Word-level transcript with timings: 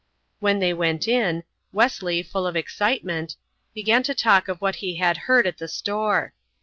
When 0.39 0.57
they 0.57 0.73
went 0.73 1.07
in, 1.07 1.43
Wesley, 1.71 2.23
full 2.23 2.47
of 2.47 2.55
excitement, 2.55 3.35
began 3.75 4.01
to 4.01 4.15
talk 4.15 4.47
of 4.47 4.59
what 4.59 4.77
he 4.77 4.95
had 4.95 5.15
heard 5.29 5.45
at 5.45 5.59
the 5.59 5.67
store. 5.67 6.33